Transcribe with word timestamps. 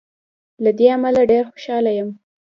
له 0.63 0.71
دې 0.77 0.87
امله 0.95 1.21
ډېر 1.31 1.43
خوشاله 1.51 1.91
یم. 1.97 2.09